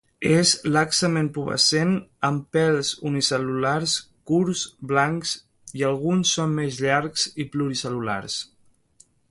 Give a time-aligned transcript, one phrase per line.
[0.35, 1.91] És laxament pubescent
[2.29, 3.93] amb pèls unicel·lulars
[4.33, 5.35] curts, blancs
[5.81, 8.41] i alguns són més llargs i pluricel·lulars.